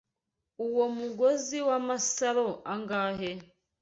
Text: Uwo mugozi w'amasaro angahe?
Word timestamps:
Uwo 0.65 0.85
mugozi 0.97 1.57
w'amasaro 1.67 2.47
angahe? 2.73 3.31